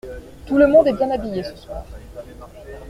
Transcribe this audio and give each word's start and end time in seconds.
Tout 0.47 0.57
le 0.57 0.65
monde 0.65 0.87
est 0.87 0.93
bien 0.97 1.11
habillé 1.11 1.43
ce 1.43 1.55
soir. 1.55 1.85